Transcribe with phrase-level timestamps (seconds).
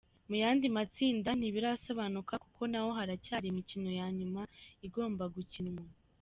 [0.29, 4.41] Mu yandi matsinda ntibirasobanuka kuko naho haracyari imikino ya nyuma
[4.87, 5.83] igomba gukinwa.